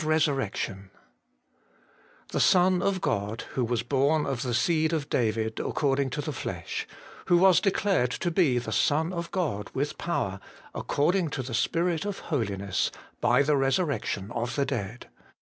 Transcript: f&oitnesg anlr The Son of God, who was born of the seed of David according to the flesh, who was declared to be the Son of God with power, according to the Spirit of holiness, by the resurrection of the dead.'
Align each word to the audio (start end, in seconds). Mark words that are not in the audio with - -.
f&oitnesg 0.01 0.49
anlr 0.65 0.89
The 2.29 2.39
Son 2.39 2.81
of 2.81 3.01
God, 3.01 3.41
who 3.51 3.63
was 3.63 3.83
born 3.83 4.25
of 4.25 4.41
the 4.41 4.55
seed 4.55 4.93
of 4.93 5.09
David 5.11 5.59
according 5.59 6.09
to 6.09 6.21
the 6.21 6.33
flesh, 6.33 6.87
who 7.27 7.37
was 7.37 7.59
declared 7.61 8.09
to 8.09 8.31
be 8.31 8.57
the 8.57 8.71
Son 8.71 9.13
of 9.13 9.29
God 9.29 9.69
with 9.75 9.99
power, 9.99 10.39
according 10.73 11.29
to 11.37 11.43
the 11.43 11.53
Spirit 11.53 12.03
of 12.03 12.17
holiness, 12.17 12.89
by 13.19 13.43
the 13.43 13.55
resurrection 13.55 14.31
of 14.31 14.55
the 14.55 14.65
dead.' 14.65 15.07